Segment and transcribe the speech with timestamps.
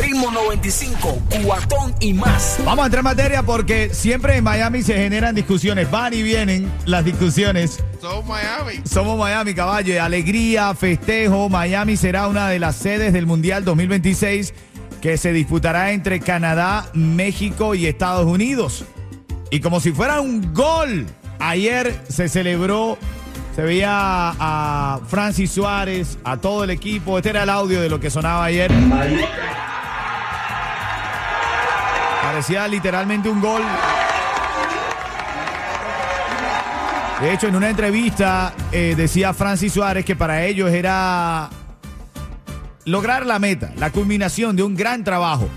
[0.00, 2.58] Ritmo 95, cuatón y más.
[2.64, 5.90] Vamos a entrar en materia porque siempre en Miami se generan discusiones.
[5.90, 7.82] Van y vienen las discusiones.
[8.00, 8.80] Somos Miami.
[8.84, 10.02] Somos Miami, caballo.
[10.02, 11.48] Alegría, festejo.
[11.50, 14.54] Miami será una de las sedes del Mundial 2026
[15.02, 18.84] que se disputará entre Canadá, México y Estados Unidos.
[19.50, 21.06] Y como si fuera un gol,
[21.40, 22.96] ayer se celebró,
[23.54, 27.18] se veía a Francis Suárez, a todo el equipo.
[27.18, 28.70] Este era el audio de lo que sonaba ayer.
[32.40, 33.60] Parecía literalmente un gol.
[37.20, 41.50] De hecho, en una entrevista eh, decía Francis Suárez que para ellos era
[42.86, 45.50] lograr la meta, la culminación de un gran trabajo.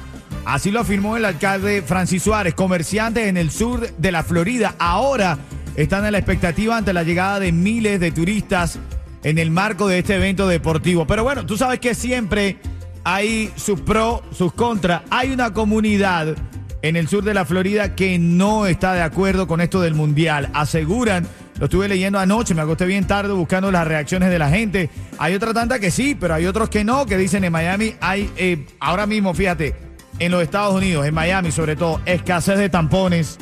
[0.44, 2.54] Así lo afirmó el alcalde Francis Suárez.
[2.54, 5.38] Comerciantes en el sur de la Florida ahora
[5.78, 8.78] están en la expectativa ante la llegada de miles de turistas
[9.24, 11.08] en el marco de este evento deportivo.
[11.08, 12.58] Pero bueno, tú sabes que siempre
[13.06, 15.04] hay sus pros, sus contras.
[15.10, 16.36] Hay una comunidad
[16.84, 20.50] en el sur de la Florida que no está de acuerdo con esto del mundial.
[20.54, 21.26] Aseguran,
[21.58, 24.90] lo estuve leyendo anoche, me acosté bien tarde buscando las reacciones de la gente.
[25.18, 28.30] Hay otra tanta que sí, pero hay otros que no, que dicen en Miami hay,
[28.36, 29.76] eh, ahora mismo, fíjate,
[30.20, 33.40] en los Estados Unidos, en Miami sobre todo, escasez de tampones,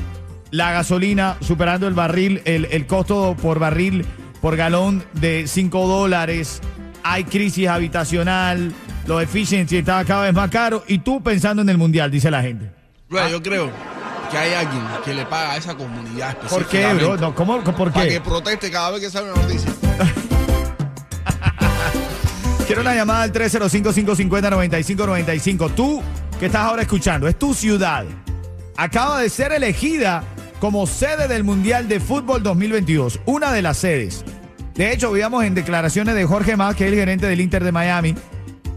[0.52, 4.06] la gasolina superando el barril, el, costo por barril,
[4.40, 6.62] por galón de 5 dólares,
[7.02, 8.72] hay crisis habitacional,
[9.08, 12.44] los efficiency están cada vez más caros y tú pensando en el mundial, dice la
[12.44, 12.81] gente.
[13.12, 13.70] Bro, yo creo
[14.32, 17.18] que hay alguien que le paga a esa comunidad ¿Por qué, bro?
[17.18, 18.22] No, ¿cómo, ¿Por Para que qué?
[18.22, 19.70] proteste cada vez que sale una noticia.
[22.68, 25.76] Quiero una llamada al 305-550-9595.
[25.76, 26.02] Tú
[26.40, 28.06] que estás ahora escuchando, es tu ciudad.
[28.78, 30.24] Acaba de ser elegida
[30.62, 33.20] como sede del Mundial de Fútbol 2022.
[33.26, 34.24] Una de las sedes.
[34.74, 37.74] De hecho, veíamos en declaraciones de Jorge Más, que es el gerente del Inter de
[37.74, 38.16] Miami,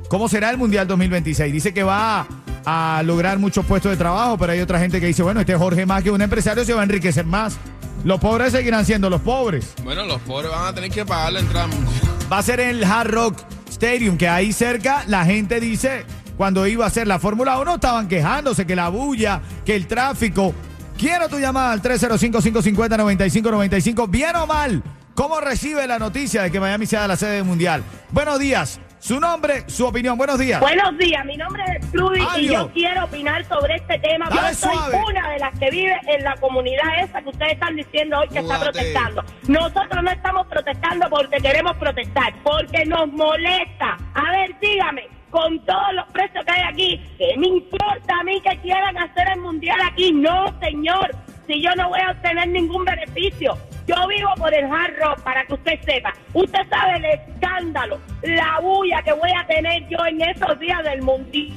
[0.09, 1.53] cómo será el Mundial 2026.
[1.53, 2.27] Dice que va
[2.65, 5.87] a lograr muchos puestos de trabajo, pero hay otra gente que dice, bueno, este Jorge
[5.87, 7.57] Más, que un empresario, se va a enriquecer más.
[8.05, 9.75] Los pobres seguirán siendo los pobres.
[9.83, 11.69] Bueno, los pobres van a tener que pagar la entrada.
[12.33, 13.39] va a ser en el Hard Rock
[13.71, 16.05] Stadium, que ahí cerca la gente dice,
[16.37, 20.55] cuando iba a ser la Fórmula 1 estaban quejándose que la bulla, que el tráfico.
[20.99, 24.09] Quiero tu llamada al 305-550-9595.
[24.09, 24.83] ¿Bien o mal?
[25.15, 27.83] ¿Cómo recibe la noticia de que Miami sea la sede del Mundial?
[28.11, 28.81] Buenos días.
[29.05, 30.17] Su nombre, su opinión.
[30.17, 30.59] Buenos días.
[30.61, 34.31] Buenos días, mi nombre es Trudy y yo quiero opinar sobre este tema.
[34.31, 34.99] Dale yo soy suave.
[35.07, 38.39] una de las que vive en la comunidad esa que ustedes están diciendo hoy que
[38.39, 39.23] está protestando.
[39.47, 43.99] Nosotros no estamos protestando porque queremos protestar, porque nos molesta.
[44.15, 48.41] A ver, dígame, con todos los precios que hay aquí, ¿qué me importa a mí
[48.41, 50.13] que quieran hacer el mundial aquí?
[50.13, 51.15] No, señor,
[51.47, 53.55] si yo no voy a obtener ningún beneficio.
[53.87, 56.15] Yo vivo por el hard rock, para que usted sepa.
[56.33, 61.03] Usted sabe el escándalo, la bulla que voy a tener yo en esos días del
[61.03, 61.53] mundial.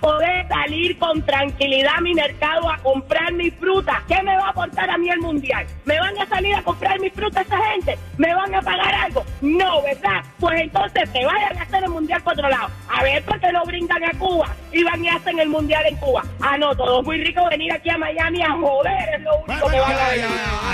[0.00, 4.02] Poder salir con tranquilidad a mi mercado a comprar mi fruta.
[4.08, 5.64] ¿Qué me va a aportar a mí el mundial?
[5.84, 7.96] ¿Me van a salir a comprar mi fruta esa gente?
[8.18, 9.24] ¿Me van a pagar algo?
[9.40, 10.24] No, ¿verdad?
[10.40, 12.68] Pues entonces se vayan a hacer el mundial por otro lado.
[12.92, 15.96] A ver por qué no brindan a Cuba y van y hacen el mundial en
[15.96, 16.24] Cuba.
[16.40, 19.68] Ah, no, todo es muy rico venir aquí a Miami a joder, es lo único
[19.68, 20.10] que van a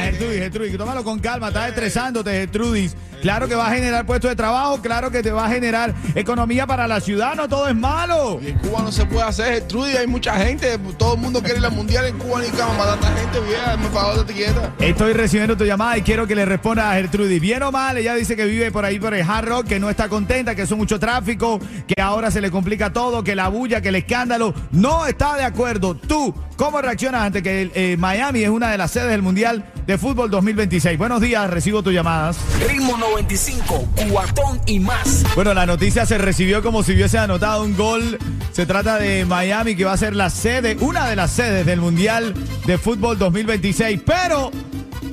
[0.03, 2.97] Gertrudis, Gertrudis, tómalo con calma, estás estresándote, Gertrudis.
[3.22, 6.69] Claro que va a generar puestos de trabajo, claro que te va a generar economía
[6.69, 8.38] para la ciudad, no todo es malo.
[8.41, 11.59] Y en Cuba no se puede hacer, Trudy, hay mucha gente, todo el mundo quiere
[11.59, 14.72] ir al mundial en Cuba, ni cama, para tanta gente, vieja, me pagó de quieta.
[14.78, 17.41] Estoy recibiendo tu llamada y quiero que le responda a Gertrudis.
[17.41, 19.91] Bien o mal, ella dice que vive por ahí por el Hard Rock, que no
[19.91, 23.80] está contenta, que son mucho tráfico, que ahora se le complica todo, que la bulla,
[23.80, 24.54] que el escándalo.
[24.70, 25.97] No está de acuerdo.
[25.97, 29.96] Tú, ¿cómo reaccionas ante que eh, Miami es una de las sedes del Mundial de
[29.96, 30.98] Fútbol 2026?
[30.98, 32.36] Buenos días, recibo tus llamadas.
[32.69, 35.24] Ritmo 95, cuatón y más.
[35.34, 38.18] Bueno, la noticia se recibió como si hubiese anotado un gol.
[38.53, 41.80] Se trata de Miami, que va a ser la sede, una de las sedes del
[41.80, 42.34] Mundial
[42.66, 44.00] de Fútbol 2026.
[44.04, 44.50] Pero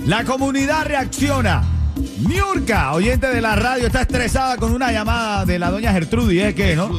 [0.05, 1.63] la comunidad reacciona.
[2.27, 6.55] Miurka, oyente de la radio, está estresada con una llamada de la doña Gertrudis, ¿eh?
[6.55, 6.91] ¿Qué, no?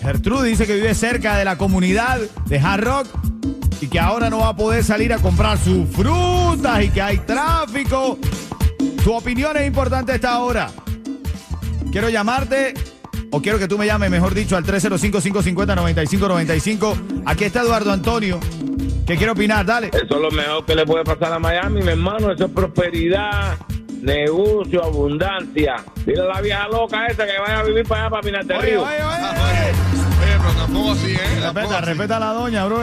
[0.00, 3.31] Gertrudis dice que vive cerca de la comunidad de Hard Rock
[3.82, 7.18] y que ahora no va a poder salir a comprar sus frutas y que hay
[7.18, 8.16] tráfico.
[9.02, 10.70] Tu opinión es importante a esta hora.
[11.90, 12.74] Quiero llamarte,
[13.32, 17.22] o quiero que tú me llames, mejor dicho, al 305-550-9595.
[17.26, 18.38] Aquí está Eduardo Antonio,
[19.06, 19.66] que quiere opinar.
[19.66, 19.88] Dale.
[19.88, 22.30] Eso es lo mejor que le puede pasar a Miami, mi hermano.
[22.32, 23.56] Eso es prosperidad.
[24.00, 25.76] negocio, abundancia.
[26.06, 28.56] Dile a la vieja loca esa que vaya a vivir para allá, para Pinar del
[28.58, 28.82] Oye, Río.
[28.82, 29.02] oye, oye.
[29.02, 29.72] Oye,
[30.38, 31.18] pero tampoco así, ¿eh?
[31.40, 32.78] Respeta, respeta a la doña, bro.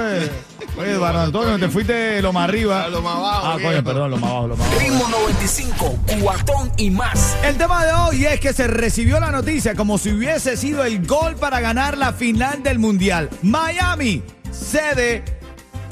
[0.78, 2.84] Oye, Eduardo Antonio, te fuiste lo más arriba.
[2.86, 4.82] A lo más abajo, Ah, coño, perdón, lo más abajo, lo más abajo.
[4.82, 7.36] Ritmo 95, cuatón y más.
[7.44, 11.06] El tema de hoy es que se recibió la noticia como si hubiese sido el
[11.06, 13.30] gol para ganar la final del Mundial.
[13.42, 15.24] Miami, sede,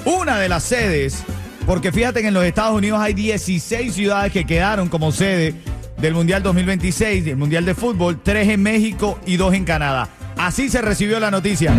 [0.06, 1.24] una de las sedes,
[1.66, 5.54] porque fíjate que en los Estados Unidos hay 16 ciudades que quedaron como sede
[5.98, 10.08] del Mundial 2026, del Mundial de Fútbol, tres en México y dos en Canadá.
[10.38, 11.74] Así se recibió la noticia.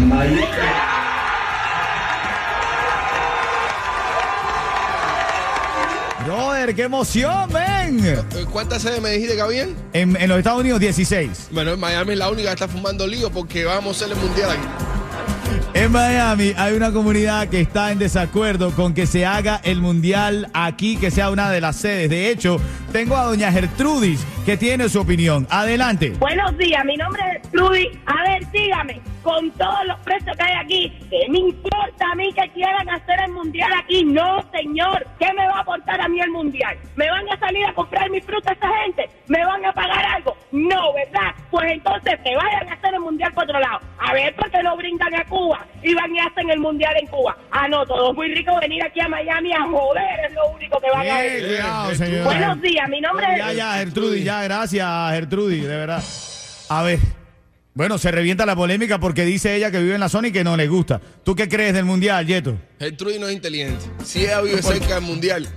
[6.58, 8.04] Brother, qué emoción, ven.
[8.04, 9.76] Eh, ¿Cuántas sedes me dijiste que habían?
[9.92, 11.50] En, en los Estados Unidos, 16.
[11.52, 14.20] Bueno, en Miami es la única que está fumando lío porque vamos a hacer el
[14.20, 14.66] mundial aquí.
[15.74, 20.50] En Miami hay una comunidad que está en desacuerdo con que se haga el mundial
[20.52, 22.10] aquí, que sea una de las sedes.
[22.10, 22.60] De hecho,
[22.90, 25.46] tengo a doña Gertrudis que tiene su opinión.
[25.50, 26.14] Adelante.
[26.18, 27.90] Buenos días, mi nombre es Trudy.
[28.06, 32.32] A ver, dígame, con todos los precios que hay aquí, ¿qué me importa a mí
[32.32, 34.04] que quieran hacer el mundial aquí?
[34.06, 35.06] No, señor.
[35.18, 36.78] ¿Qué me va a aportar a mí el mundial?
[36.96, 39.10] ¿Me van a salir a comprar mi fruta esa gente?
[39.26, 40.34] ¿Me van a pagar algo?
[40.50, 41.34] No, ¿verdad?
[41.50, 43.80] Pues entonces que vayan a hacer el mundial por otro lado.
[43.98, 47.06] A ver, ¿por qué no brindan a Cuba y van y hacen el mundial en
[47.08, 47.36] Cuba?
[47.50, 50.80] Ah, no, todo es muy rico venir aquí a Miami a joder, es lo único
[50.80, 52.24] que van a señora.
[52.24, 53.56] Buenos días, mi nombre Ya, es...
[53.56, 56.02] ya, Gertrudis, ya, gracias, Gertrudis, de verdad.
[56.68, 56.98] A ver.
[57.74, 60.42] Bueno, se revienta la polémica porque dice ella que vive en la zona y que
[60.42, 61.00] no le gusta.
[61.24, 62.58] ¿Tú qué crees del mundial, Yeto?
[62.78, 63.84] Gertrudis no es inteligente.
[64.04, 65.48] Si ella vive cerca del mundial,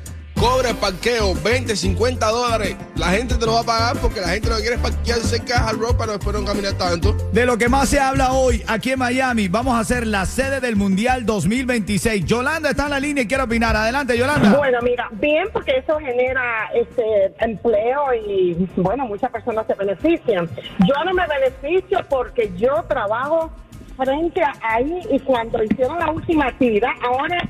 [0.42, 2.76] cobra el parqueo 20, 50 dólares.
[2.96, 5.20] La gente te lo va a pagar porque la gente lo que quiere es parquear
[5.20, 7.14] cerca Hard Rock para no después no caminar tanto.
[7.32, 10.60] De lo que más se habla hoy aquí en Miami, vamos a ser la sede
[10.60, 12.26] del Mundial 2026.
[12.26, 13.76] Yolanda está en la línea y quiere opinar.
[13.76, 14.58] Adelante, Yolanda.
[14.58, 20.50] Bueno, mira, bien porque eso genera este empleo y bueno, muchas personas se benefician.
[20.80, 23.52] Yo no me beneficio porque yo trabajo
[23.96, 27.48] frente a ahí y cuando hicieron la última actividad, ahora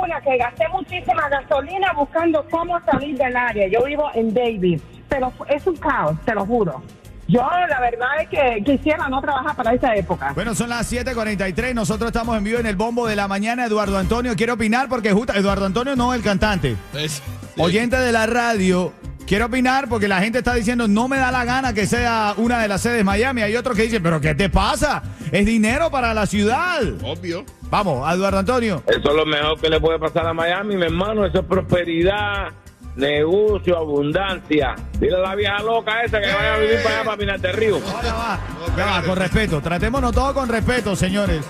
[0.00, 3.68] una que gasté muchísima gasolina buscando cómo salir del área.
[3.68, 6.82] Yo vivo en Davis, pero es un caos, te lo juro.
[7.30, 10.32] Yo la verdad es que quisiera no trabajar para esa época.
[10.34, 11.74] Bueno, son las 7:43.
[11.74, 13.66] Nosotros estamos en vivo en el bombo de la mañana.
[13.66, 16.74] Eduardo Antonio quiere opinar porque justo Eduardo Antonio no el cantante.
[16.94, 17.22] Es-
[17.58, 18.92] Oyente de la radio,
[19.28, 22.60] quiero opinar porque la gente está diciendo no me da la gana que sea una
[22.60, 23.42] de las sedes Miami.
[23.42, 25.02] Hay otros que dicen, pero ¿qué te pasa?
[25.30, 26.80] Es dinero para la ciudad.
[27.02, 27.44] Obvio.
[27.70, 28.82] Vamos, a Eduardo Antonio.
[28.86, 31.26] Eso es lo mejor que le puede pasar a Miami, mi hermano.
[31.26, 32.48] Eso es prosperidad,
[32.96, 34.74] negocio, abundancia.
[34.98, 37.52] Dile a la vieja loca esa que vaya a vivir para allá, para Pinar del
[37.52, 37.78] Río.
[38.02, 39.60] Ya va, con respeto.
[39.60, 41.44] Tratémonos todos con respeto, señores.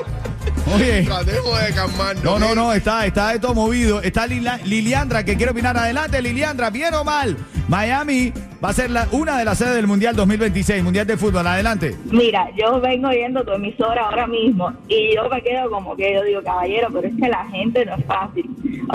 [0.74, 1.04] Oye.
[1.04, 2.24] Tratemos de calmarnos.
[2.24, 2.54] No, no, ¿ok?
[2.56, 4.02] no, está, está esto movido.
[4.02, 5.76] Está Lila- Liliandra que quiere opinar.
[5.76, 7.36] Adelante, Liliandra, bien o mal.
[7.69, 8.32] Miami
[8.65, 11.47] va a ser la- una de las sedes del Mundial 2026, Mundial de Fútbol.
[11.47, 11.94] Adelante.
[12.11, 16.23] Mira, yo vengo oyendo tu emisora ahora mismo y yo me quedo como que yo
[16.25, 18.47] digo, caballero, pero es que la gente no es fácil.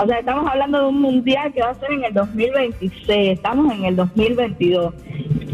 [0.02, 3.72] O sea, estamos hablando de un mundial que va a ser en el 2026, estamos
[3.72, 4.92] en el 2022.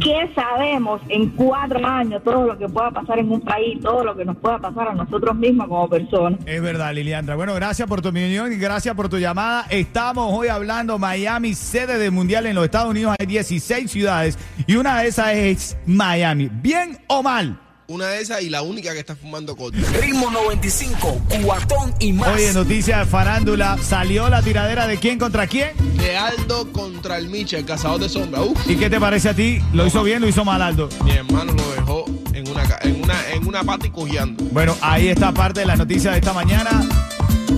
[0.01, 4.17] ¿Qué sabemos en cuatro años todo lo que pueda pasar en un país, todo lo
[4.17, 6.41] que nos pueda pasar a nosotros mismos como personas?
[6.47, 7.37] Es verdad, Liliandra.
[7.37, 9.67] Bueno, gracias por tu opinión y gracias por tu llamada.
[9.69, 13.15] Estamos hoy hablando Miami, sede del Mundial en los Estados Unidos.
[13.19, 16.49] Hay 16 ciudades y una de esas es Miami.
[16.51, 17.59] ¿Bien o mal?
[17.91, 19.77] Una de esas y la única que está fumando corto.
[20.01, 22.29] Ritmo 95, cuatón y más.
[22.29, 23.77] Oye, noticia de farándula.
[23.83, 25.71] ¿Salió la tiradera de quién contra quién?
[25.97, 28.43] De Aldo contra el Micha, el cazador de sombra.
[28.43, 29.61] Uf, ¿Y qué te parece a ti?
[29.73, 30.89] ¿Lo hizo bien, lo hizo mal, Aldo?
[31.05, 34.45] mi hermano lo dejó en una, ca- en una, en una pata y cojeando.
[34.53, 36.87] Bueno, ahí está parte de la noticia de esta mañana.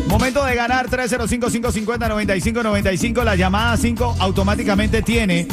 [0.06, 3.22] Momento de ganar 305-550-9595.
[3.22, 5.46] La llamada 5 automáticamente tiene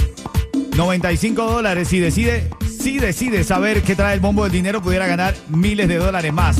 [0.78, 1.90] 95 dólares.
[1.90, 5.98] Si decide, si decide saber qué trae el bombo del dinero, pudiera ganar miles de
[5.98, 6.58] dólares más.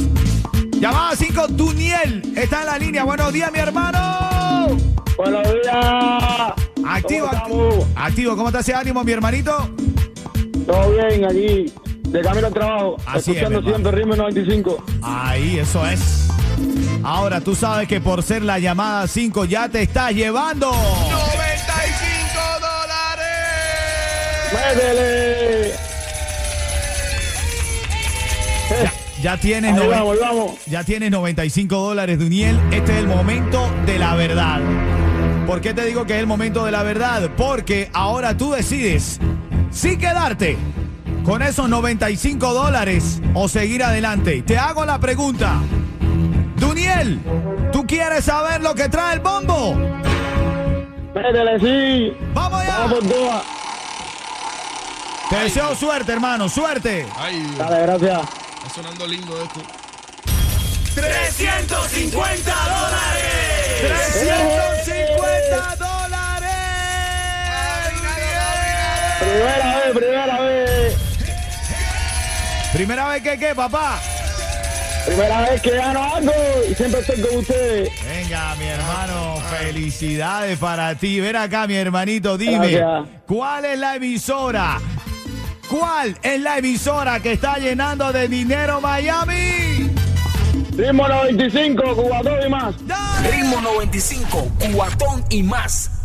[0.80, 3.04] Llamada 5, Duniel está en la línea.
[3.04, 4.78] Buenos días, mi hermano.
[5.18, 6.54] Buenos días.
[6.86, 8.36] Activo, ¿Cómo activo.
[8.36, 9.70] ¿cómo está ese ánimo, mi hermanito?
[10.66, 11.72] Todo bien, aquí,
[12.10, 13.76] de camino al trabajo, Así es, escuchando hermano.
[13.76, 14.84] siempre Ritmo 95.
[15.02, 16.28] Ahí, eso es.
[17.04, 20.68] Ahora tú sabes que por ser la llamada 5 ya te estás llevando.
[20.72, 23.26] 95 dólares.
[24.54, 25.89] ¡Métele!
[29.22, 30.52] Ya tienes, Ahí vamos, vamos.
[30.66, 32.58] ya tienes 95 dólares, Duniel.
[32.72, 34.62] Este es el momento de la verdad.
[35.46, 37.30] ¿Por qué te digo que es el momento de la verdad?
[37.36, 39.20] Porque ahora tú decides
[39.72, 40.58] si quedarte
[41.26, 44.42] con esos 95 dólares o seguir adelante.
[44.44, 45.56] Te hago la pregunta.
[46.56, 47.20] Duniel,
[47.74, 49.76] ¿tú quieres saber lo que trae el bombo?
[51.14, 52.14] Métele, sí.
[52.34, 52.78] ¡Vamos allá!
[52.80, 53.00] Vamos.
[55.30, 57.06] Te deseo suerte, hermano, suerte.
[57.18, 57.54] Ay.
[57.58, 58.39] Dale, gracias.
[58.70, 59.62] Está sonando lindo esto.
[60.94, 63.82] 350 dólares.
[63.82, 66.52] 350 dólares.
[69.20, 70.98] Primera vez, primera vez.
[72.72, 74.00] Primera vez que qué, papá.
[75.08, 76.34] Primera vez que gano algo
[76.70, 77.90] y siempre estoy con ustedes.
[78.06, 81.20] Venga, mi hermano, felicidades para ti.
[81.20, 83.08] Ven acá, mi hermanito, dime, Gracias.
[83.26, 84.80] ¿cuál es la emisora?
[85.70, 89.92] ¿Cuál es la emisora que está llenando de dinero Miami?
[90.76, 92.88] Ritmo 95, Cubatón y más.
[92.88, 93.32] ¡Dale!
[93.32, 95.99] Ritmo 95, cuatón y más.